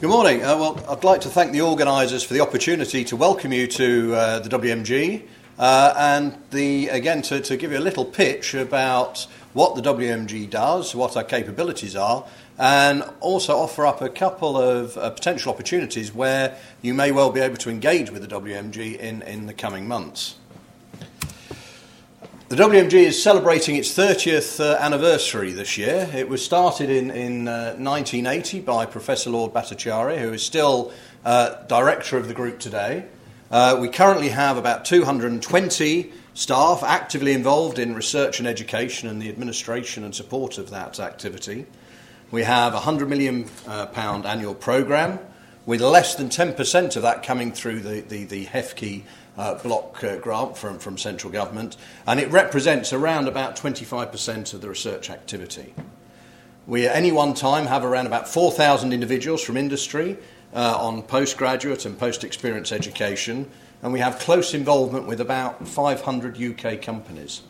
[0.00, 0.42] Good morning.
[0.42, 4.14] Uh, well, I'd like to thank the organisers for the opportunity to welcome you to
[4.14, 5.26] uh, the WMG
[5.58, 10.48] uh, and the, again to, to give you a little pitch about what the WMG
[10.48, 12.24] does, what our capabilities are,
[12.58, 17.40] and also offer up a couple of uh, potential opportunities where you may well be
[17.40, 20.36] able to engage with the WMG in, in the coming months.
[22.50, 26.10] The WMG is celebrating its 30th uh, anniversary this year.
[26.12, 30.90] It was started in, in uh, 1980 by Professor Lord Bhattacharyya, who is still
[31.24, 33.04] uh, director of the group today.
[33.52, 39.28] Uh, we currently have about 220 staff actively involved in research and education and the
[39.28, 41.66] administration and support of that activity.
[42.32, 45.20] We have a £100 million uh, annual programme,
[45.66, 49.04] with less than 10% of that coming through the, the, the HEFCE
[49.40, 54.60] uh, block uh, grant from, from central government, and it represents around about 25% of
[54.60, 55.72] the research activity.
[56.66, 60.18] We at any one time have around about 4,000 individuals from industry
[60.52, 63.50] uh, on postgraduate and post experience education,
[63.82, 67.40] and we have close involvement with about 500 UK companies.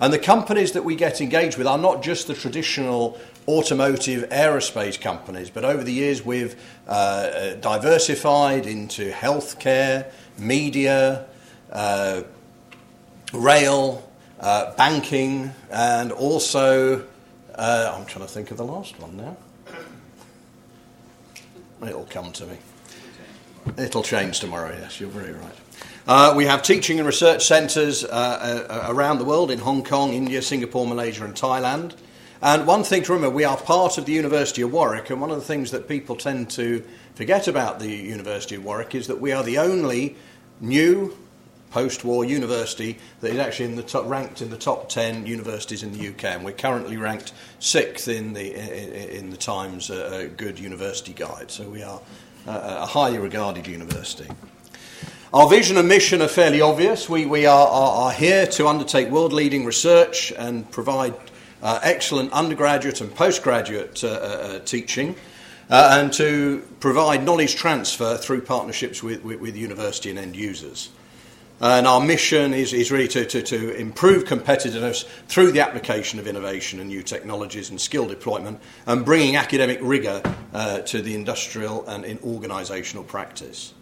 [0.00, 5.00] And the companies that we get engaged with are not just the traditional automotive aerospace
[5.00, 6.54] companies, but over the years we've
[6.86, 11.26] uh, uh diversified into healthcare, media,
[11.72, 12.22] uh,
[13.32, 14.08] rail,
[14.40, 17.04] uh, banking, and also,
[17.54, 19.36] uh, I'm trying to think of the last one now.
[21.86, 22.56] It'll come to me.
[23.76, 25.54] It'll change tomorrow, yes, you're very right.
[26.06, 30.14] Uh, we have teaching and research centres uh, uh, around the world in Hong Kong,
[30.14, 31.94] India, Singapore, Malaysia, and Thailand.
[32.40, 35.30] And one thing to remember, we are part of the University of Warwick, and one
[35.30, 36.84] of the things that people tend to
[37.16, 40.14] forget about the University of Warwick is that we are the only
[40.60, 41.16] new
[41.70, 45.92] post-war university that is actually in the top, ranked in the top 10 universities in
[45.92, 51.12] the UK and we're currently ranked sixth in the, in the Times uh, Good University
[51.12, 52.00] Guide so we are
[52.46, 54.26] uh, a highly regarded university.
[55.34, 57.06] Our vision and mission are fairly obvious.
[57.06, 61.14] We, we are, are, are here to undertake world-leading research and provide
[61.62, 65.14] uh, excellent undergraduate and postgraduate uh, uh, uh teaching
[65.70, 70.90] uh, and to provide knowledge transfer through partnerships with, with, with university and end users.
[71.60, 76.28] And our mission is, is really to, to, to improve competitiveness through the application of
[76.28, 81.84] innovation and new technologies and skill deployment and bringing academic rigour uh, to the industrial
[81.86, 83.74] and in organisational practice.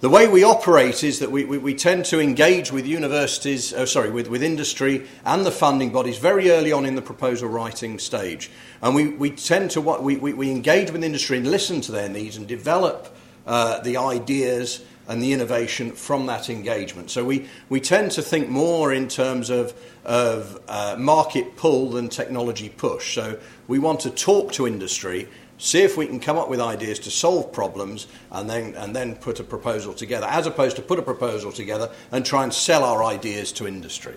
[0.00, 3.84] The way we operate is that we, we, we tend to engage with universities, oh,
[3.84, 7.98] sorry, with, with industry and the funding bodies very early on in the proposal writing
[7.98, 8.50] stage.
[8.80, 12.08] And we, we tend to we, we, we engage with industry and listen to their
[12.08, 13.14] needs and develop
[13.46, 17.10] uh, the ideas and the innovation from that engagement.
[17.10, 19.74] So we, we tend to think more in terms of,
[20.06, 23.14] of uh, market pull than technology push.
[23.14, 23.38] So
[23.68, 25.28] we want to talk to industry
[25.60, 29.14] see if we can come up with ideas to solve problems and then, and then
[29.14, 32.82] put a proposal together, as opposed to put a proposal together and try and sell
[32.82, 34.16] our ideas to industry.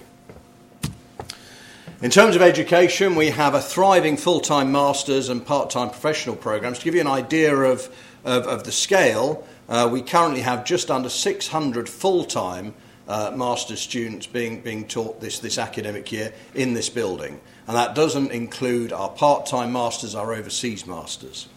[2.02, 6.36] In terms of education, we have a thriving full time master's and part time professional
[6.36, 6.80] programs.
[6.80, 7.94] To give you an idea of,
[8.24, 12.74] of, of the scale, uh, we currently have just under 600 full time
[13.08, 17.96] uh, master's students being, being taught this, this academic year in this building and that
[17.96, 21.47] doesn't include our part time masters, our overseas masters.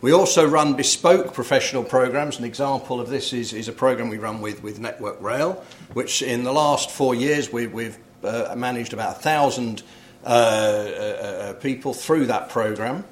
[0.00, 2.38] We also run bespoke professional programs.
[2.38, 6.22] An example of this is, is a program we run with, with Network Rail, which
[6.22, 9.84] in the last four years we, we've uh, managed about a thousand
[10.24, 13.04] uh, uh, uh people through that program.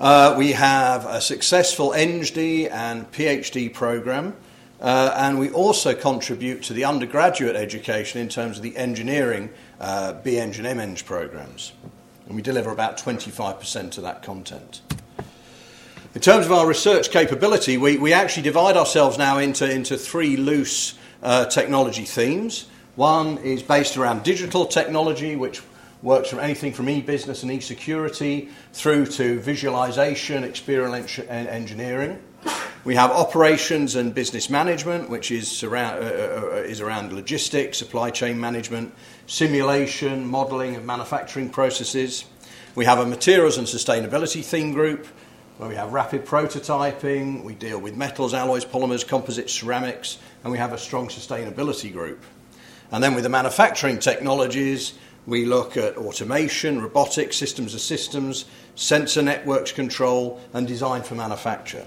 [0.00, 4.34] Uh, we have a successful ND and PhD program,
[4.80, 10.14] uh, and we also contribute to the undergraduate education in terms of the engineering uh,
[10.14, 11.72] B-Eng and M-Eng programs.
[12.26, 14.80] And we deliver about 25% of that content.
[16.14, 20.36] In terms of our research capability, we, we actually divide ourselves now into, into three
[20.36, 22.66] loose uh, technology themes.
[22.96, 25.62] One is based around digital technology, which
[26.02, 32.20] works from anything from e-business and e-security through to visualization, experiential engineering.
[32.82, 37.76] We have operations and business management, which is around, uh, uh, uh, is around logistics,
[37.76, 38.94] supply chain management,
[39.26, 42.24] simulation, modelling and manufacturing processes.
[42.74, 45.06] We have a materials and sustainability theme group,
[45.58, 50.56] where we have rapid prototyping, we deal with metals, alloys, polymers, composites, ceramics, and we
[50.56, 52.24] have a strong sustainability group.
[52.92, 54.94] And then with the manufacturing technologies,
[55.26, 61.84] we look at automation, robotics, systems of systems, sensor networks control, and design for manufacture.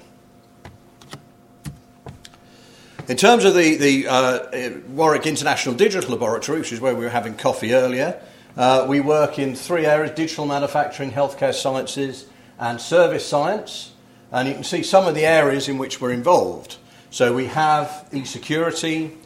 [3.10, 7.10] In terms of the, the uh, Warwick International Digital Laboratory, which is where we were
[7.10, 8.18] having coffee earlier,
[8.56, 12.28] uh, we work in three areas digital manufacturing, healthcare sciences,
[12.60, 13.92] and service science.
[14.32, 16.78] And you can see some of the areas in which we're involved.
[17.10, 19.18] So we have e-security,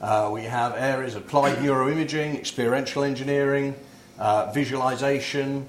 [0.00, 3.74] uh, we have areas of applied neuroimaging, experiential engineering,
[4.18, 5.68] uh, visualization,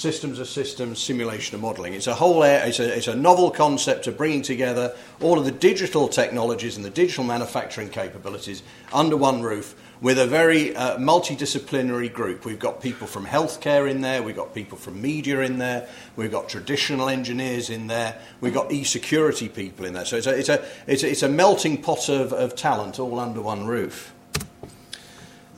[0.00, 1.92] systems of systems, simulation and modeling.
[1.92, 5.52] It's a whole it's a, it's a novel concept of bringing together all of the
[5.52, 8.62] digital technologies and the digital manufacturing capabilities
[8.94, 12.46] under one roof with a very uh, multidisciplinary group.
[12.46, 15.86] We've got people from healthcare in there, we've got people from media in there,
[16.16, 20.06] we've got traditional engineers in there, we've got e-security people in there.
[20.06, 23.20] So it's a, it's a, it's a, it's a melting pot of, of talent all
[23.20, 24.14] under one roof.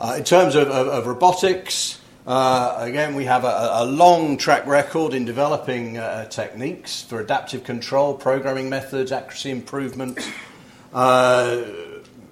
[0.00, 4.64] Uh, in terms of, of, of robotics, uh, again, we have a, a, long track
[4.64, 10.20] record in developing uh, techniques for adaptive control, programming methods, accuracy improvement,
[10.94, 11.62] uh,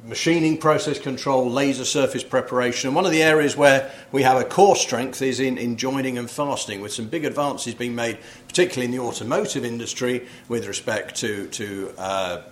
[0.04, 2.86] machining process control, laser surface preparation.
[2.88, 6.18] And one of the areas where we have a core strength is in, in joining
[6.18, 11.16] and fastening, with some big advances being made, particularly in the automotive industry, with respect
[11.16, 12.42] to, to uh,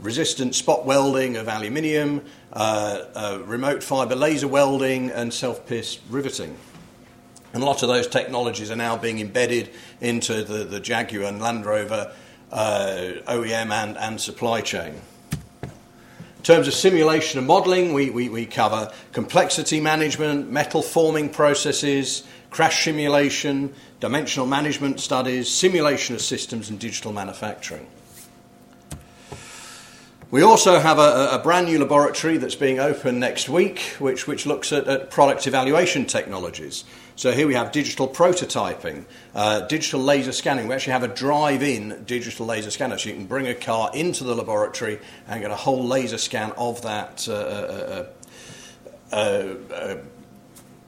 [0.00, 6.56] resistance spot welding of aluminium, uh, uh, remote fibre laser welding, and self pierce riveting.
[7.52, 9.70] And a lot of those technologies are now being embedded
[10.00, 12.12] into the, the Jaguar and Land Rover
[12.52, 14.94] uh, OEM and, and supply chain.
[15.62, 22.22] In terms of simulation and modelling, we, we, we cover complexity management, metal forming processes,
[22.50, 27.86] crash simulation, dimensional management studies, simulation of systems, and digital manufacturing.
[30.30, 34.46] We also have a, a, brand new laboratory that's being opened next week, which, which
[34.46, 36.84] looks at, at product evaluation technologies.
[37.16, 40.68] So here we have digital prototyping, uh, digital laser scanning.
[40.68, 44.22] We actually have a drive-in digital laser scanner, so you can bring a car into
[44.22, 48.06] the laboratory and get a whole laser scan of that uh, uh,
[49.12, 49.96] uh, uh, uh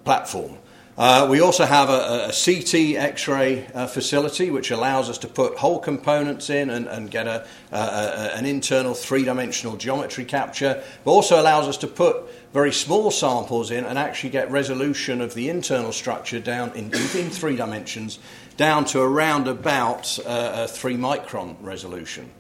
[0.05, 0.57] platform.
[0.97, 5.27] Uh, we also have a, a CT X ray uh, facility which allows us to
[5.27, 10.83] put whole components in and, and get a, a, an internal three dimensional geometry capture,
[11.05, 15.33] but also allows us to put very small samples in and actually get resolution of
[15.33, 18.19] the internal structure down in, in three dimensions
[18.59, 22.31] down to around about uh, a three micron resolution.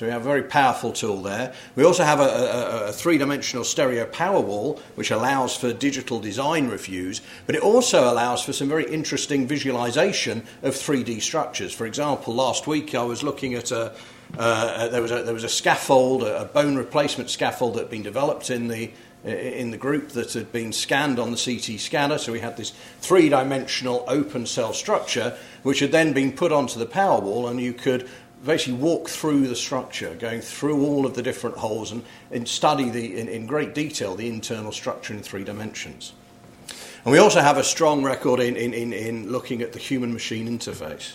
[0.00, 1.52] So we have a very powerful tool there.
[1.76, 6.18] We also have a, a, a three dimensional stereo power wall, which allows for digital
[6.18, 11.74] design reviews, but it also allows for some very interesting visualization of 3D structures.
[11.74, 13.94] For example, last week I was looking at a,
[14.38, 18.02] uh, there, was a there was a scaffold, a bone replacement scaffold that had been
[18.02, 18.90] developed in the
[19.22, 22.16] in the group that had been scanned on the CT scanner.
[22.16, 26.78] So we had this three dimensional open cell structure, which had then been put onto
[26.78, 28.08] the power wall, and you could
[28.44, 32.88] basically walk through the structure, going through all of the different holes and, and study
[32.88, 36.12] the, in, in great detail the internal structure in three dimensions.
[37.04, 40.12] And we also have a strong record in, in, in, in looking at the human
[40.12, 41.14] machine interface.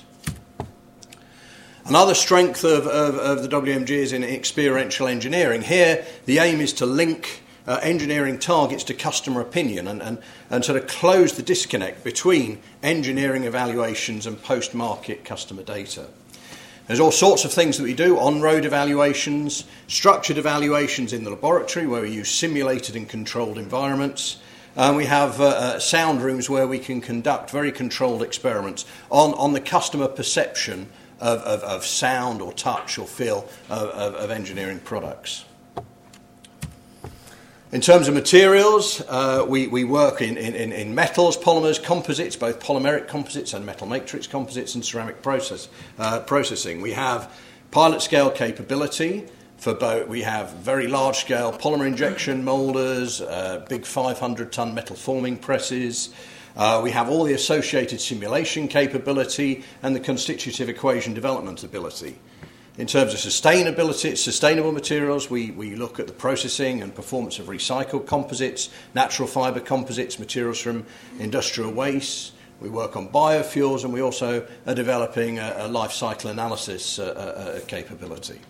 [1.85, 5.61] Another strength of, of, of, the WMG is in experiential engineering.
[5.61, 10.17] Here, the aim is to link uh, engineering targets to customer opinion and, and,
[10.49, 16.07] and sort of close the disconnect between engineering evaluations and post market customer data.
[16.87, 21.31] There's all sorts of things that we do on road evaluations, structured evaluations in the
[21.31, 24.37] laboratory where we use simulated and controlled environments.
[24.75, 29.33] And we have uh, uh, sound rooms where we can conduct very controlled experiments on,
[29.33, 30.87] on the customer perception
[31.19, 35.45] of, of, of sound or touch or feel of, of, of engineering products.
[37.75, 42.61] In terms of materials, uh, we, we work in, in, in metals, polymers, composites, both
[42.61, 45.67] polymeric composites and metal matrix composites, and ceramic process,
[45.99, 46.79] uh, processing.
[46.79, 47.37] We have
[47.71, 49.25] pilot scale capability
[49.57, 50.07] for both.
[50.07, 56.13] We have very large scale polymer injection molders, uh, big 500 ton metal forming presses.
[56.55, 62.15] Uh, we have all the associated simulation capability and the constitutive equation development ability.
[62.77, 67.45] In terms of sustainability, sustainable materials, we, we look at the processing and performance of
[67.45, 70.85] recycled composites, natural fibre composites, materials from
[71.17, 72.33] industrial waste.
[72.59, 77.03] We work on biofuels and we also are developing a, a life cycle analysis uh,
[77.03, 78.41] uh, uh capability.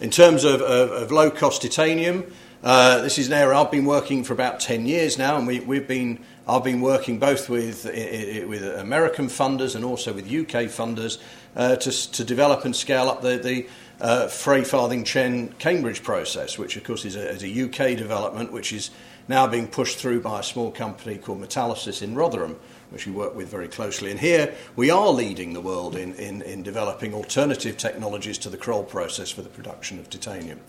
[0.00, 3.84] In terms of, of, of low cost titanium, uh, this is an area I've been
[3.84, 7.86] working for about 10 years now, and we, we've been I've been working both with,
[7.86, 11.18] with American funders and also with UK funders
[11.56, 13.66] uh, to, to develop and scale up the, the
[13.98, 18.52] uh, Fray Farthing Chen Cambridge process, which of course is a, is a UK development,
[18.52, 18.90] which is
[19.26, 22.58] now being pushed through by a small company called Metalysis in Rotherham,
[22.90, 24.10] which we work with very closely.
[24.10, 28.58] And here we are leading the world in, in, in developing alternative technologies to the
[28.58, 30.60] Kroll process for the production of titanium.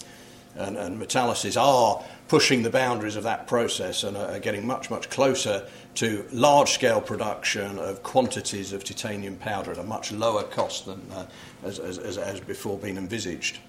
[0.56, 5.66] And, and are pushing the boundaries of that process and are, getting much, much closer
[5.96, 11.02] to large scale production of quantities of titanium powder at a much lower cost than
[11.14, 11.26] uh,
[11.64, 13.60] as, as, as before been envisaged.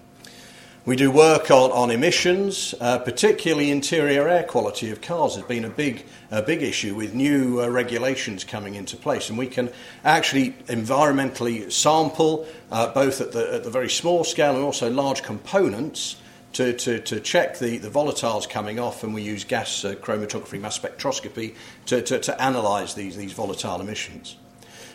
[0.87, 5.65] We do work on, on emissions, uh, particularly interior air quality of cars has been
[5.65, 9.29] a big, a big issue with new uh, regulations coming into place.
[9.29, 9.69] And we can
[10.05, 15.25] actually environmentally sample uh, both at the, at the very small scale and also large
[15.25, 16.19] components
[16.57, 20.59] to, to, to check the, the volatiles coming off, and we use gas uh, chromatography,
[20.59, 24.37] mass spectroscopy to, to, to analyse these, these volatile emissions.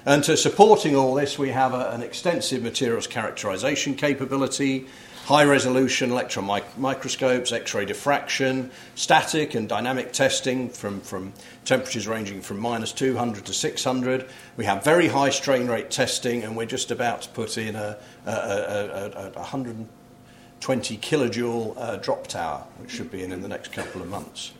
[0.04, 4.88] And to supporting all this, we have a, an extensive materials characterization capability,
[5.26, 11.32] high resolution electron mic- microscopes, X ray diffraction, static and dynamic testing from, from
[11.64, 14.28] temperatures ranging from minus 200 to 600.
[14.58, 18.00] We have very high strain rate testing, and we're just about to put in a,
[18.26, 19.44] a, a, a
[20.62, 24.52] 120 kilojoule uh, drop tower, which should be in in the next couple of months.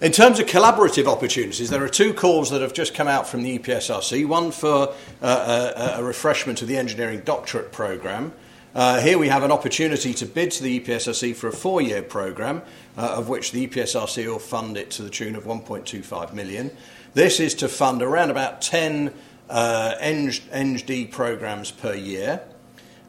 [0.00, 3.42] In terms of collaborative opportunities, there are two calls that have just come out from
[3.42, 4.26] the EPSRC.
[4.26, 8.32] One for uh, a, a, refreshment of the engineering doctorate programme.
[8.74, 12.02] Uh, here we have an opportunity to bid to the EPSRC for a four year
[12.02, 12.62] programme,
[12.98, 16.70] uh, of which the EPSRC will fund it to the tune of 1.25 million.
[17.14, 19.12] This is to fund around about 10
[19.48, 22.42] uh, ENG-D programmes per year,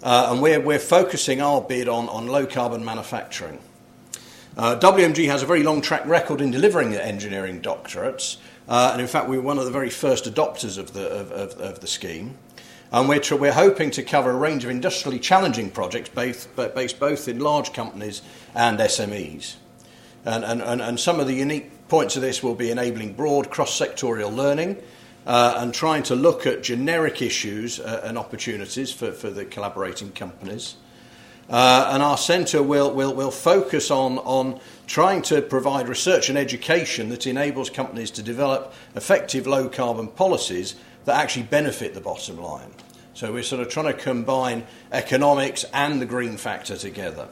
[0.04, 3.60] uh, and we're, we're focusing our bid on, on low carbon manufacturing.
[4.56, 8.38] Uh, WMG has a very long track record in delivering engineering doctorates,
[8.68, 11.32] uh, and in fact, we were one of the very first adopters of the, of,
[11.32, 12.38] of, of the scheme.
[12.92, 17.28] And we're, we're hoping to cover a range of industrially challenging projects based, based both
[17.28, 18.22] in large companies
[18.56, 19.56] and SMEs.
[20.26, 23.50] And, and, and, and some of the unique points of this will be enabling broad
[23.50, 24.82] cross sectorial learning
[25.28, 30.10] uh, and trying to look at generic issues uh, and opportunities for, for the collaborating
[30.14, 30.78] companies.
[31.50, 36.38] Uh, and our centre will, will, will focus on, on trying to provide research and
[36.38, 42.38] education that enables companies to develop effective low carbon policies that actually benefit the bottom
[42.38, 42.72] line.
[43.14, 47.28] So we're sort of trying to combine economics and the green factor together.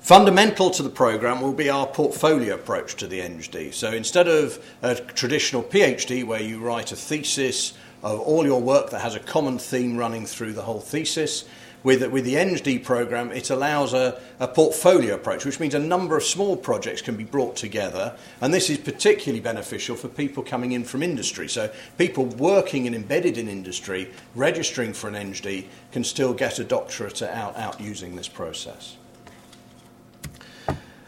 [0.00, 3.70] Fundamental to the programme will be our portfolio approach to the ENG-D.
[3.72, 8.90] So instead of a traditional PhD where you write a thesis of all your work
[8.90, 11.44] that has a common theme running through the whole thesis,
[11.82, 16.16] with, with the ENG-D program, it allows a, a portfolio approach, which means a number
[16.16, 18.16] of small projects can be brought together.
[18.40, 21.48] And this is particularly beneficial for people coming in from industry.
[21.48, 26.64] So, people working and embedded in industry, registering for an ENG-D, can still get a
[26.64, 28.96] doctorate out, out using this process.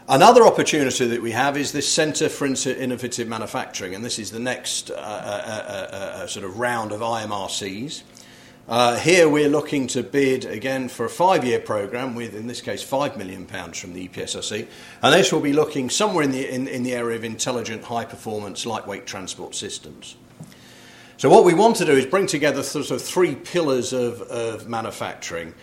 [0.09, 4.39] Another opportunity that we have is this Centre for Innovative Manufacturing, and this is the
[4.39, 8.03] next uh, uh, uh, uh sort of round of IMRCs.
[8.67, 12.59] Uh, here we're looking to bid again for a five year programme with, in this
[12.59, 14.67] case, £5 million from the EPSRC.
[15.01, 18.05] And this will be looking somewhere in the, in, in the area of intelligent, high
[18.05, 20.17] performance, lightweight transport systems.
[21.15, 24.67] So, what we want to do is bring together sort of three pillars of, of
[24.67, 25.53] manufacturing.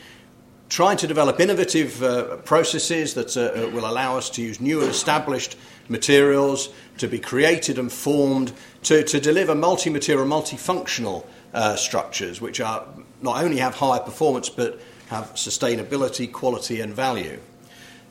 [0.71, 4.81] Trying to develop innovative uh, processes that uh, uh will allow us to use new
[4.81, 5.57] and established
[5.89, 8.53] materials, to be created and formed,
[8.85, 12.87] to, to deliver multi material, multifunctional uh, structures, which are
[13.21, 17.41] not only have higher performance but have sustainability, quality, and value.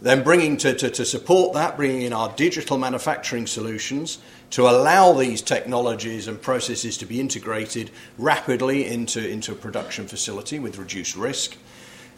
[0.01, 4.18] Then bringing to, to, to support that, bringing in our digital manufacturing solutions
[4.51, 10.60] to allow these technologies and processes to be integrated rapidly into, into a production facility
[10.60, 11.56] with reduced risk.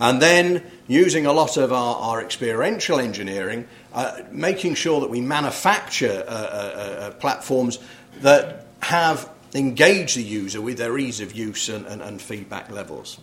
[0.01, 5.21] And then using a lot of our, our experiential engineering, uh, making sure that we
[5.21, 7.77] manufacture uh, uh, uh platforms
[8.21, 13.19] that have engage the user with their ease of use and, and, and feedback levels.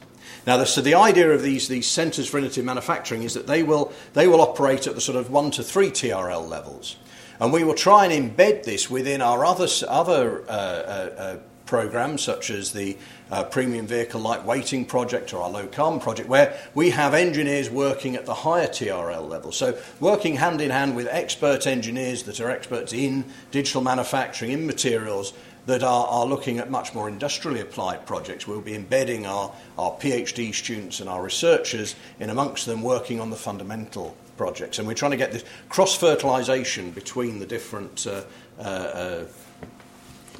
[0.47, 3.63] Now, the, so the idea of these, these centres for innovative manufacturing is that they
[3.63, 6.97] will, they will operate at the sort of 1 to 3 TRL levels.
[7.41, 12.23] And we will try and embed this within our other, other uh, uh, uh, programs,
[12.23, 12.97] such as the
[13.31, 18.17] uh, Premium Vehicle Lightweighting Project or our Low Carbon Project, where we have engineers working
[18.17, 19.53] at the higher TRL level.
[19.53, 24.67] So, working hand in hand with expert engineers that are experts in digital manufacturing, in
[24.67, 25.35] materials,
[25.67, 28.47] that are, are looking at much more industrially applied projects.
[28.47, 33.29] We'll be embedding our, our PhD students and our researchers in amongst them working on
[33.29, 34.79] the fundamental projects.
[34.79, 38.23] And we're trying to get this cross fertilisation between the different uh,
[38.59, 39.25] uh, uh,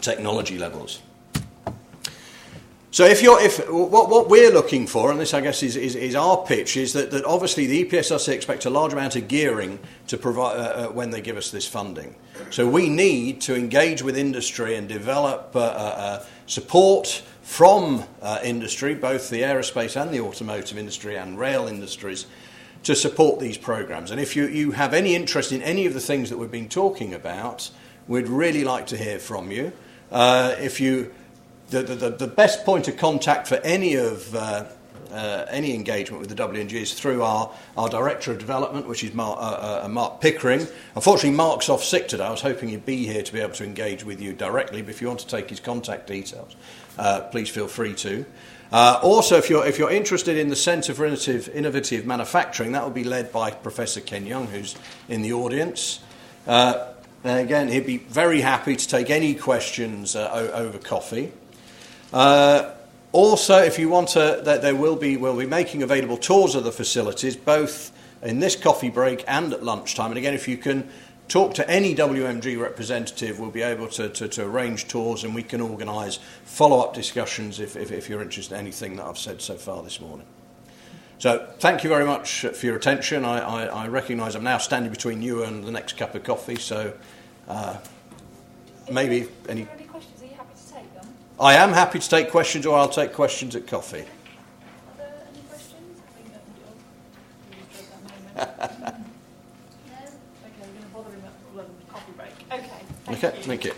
[0.01, 1.03] technology levels.
[2.91, 5.95] So if you're, if what, what we're looking for, and this I guess is, is,
[5.95, 9.79] is, our pitch, is that, that obviously the EPSRC expect a large amount of gearing
[10.07, 12.15] to provide uh, uh, when they give us this funding.
[12.51, 18.41] So we need to engage with industry and develop uh, uh, uh support from uh,
[18.43, 22.27] industry, both the aerospace and the automotive industry and rail industries,
[22.85, 24.11] to support these programs.
[24.11, 26.71] And if you, you have any interest in any of the things that we've been
[26.71, 27.71] talking about,
[28.07, 29.73] we'd really like to hear from you.
[30.11, 31.13] If you
[31.71, 34.65] the, the, the best point of contact for any of uh,
[35.13, 39.15] uh, any engagement with the WMG is through our, our Director of Development, which is
[39.15, 40.67] Mark, uh, uh, uh, Mark Pickering.
[40.95, 42.25] Unfortunately, Mark's off sick today.
[42.25, 44.91] I was hoping he'd be here to be able to engage with you directly, but
[44.91, 46.57] if you want to take his contact details,
[46.99, 48.25] uh, please feel free to.
[48.71, 52.83] Uh, also, if you're, if you're interested in the Centre for Innovative, Innovative Manufacturing, that
[52.83, 54.77] will be led by Professor Ken Young, who's
[55.09, 56.01] in the audience.
[57.25, 61.33] again, he'd be very happy to take any questions over coffee.
[62.13, 62.75] Uh,
[63.13, 66.65] also, if you want to, that there will be, we'll be making available tours of
[66.65, 70.11] the facilities, both in this coffee break and at lunchtime.
[70.11, 70.89] And again, if you can
[71.29, 75.43] talk to any WMG representative, we'll be able to, to, to arrange tours and we
[75.43, 79.41] can organise follow up discussions if, if, if, you're interested in anything that I've said
[79.41, 80.27] so far this morning.
[81.19, 83.25] So, thank you very much for your attention.
[83.25, 86.57] I, I, I recognise I'm now standing between you and the next cup of coffee,
[86.57, 86.95] so
[87.49, 87.77] uh,
[88.91, 89.67] maybe any.
[91.41, 93.99] I am happy to take questions, or I'll take questions at coffee.
[93.99, 94.05] Are
[94.97, 96.01] there any questions?
[98.37, 98.43] no?
[98.43, 98.57] Okay,
[100.43, 101.23] we're going to bother him
[101.57, 102.31] um, at coffee break.
[102.53, 102.69] Okay.
[103.05, 103.43] Thank okay, you.
[103.45, 103.73] thank you.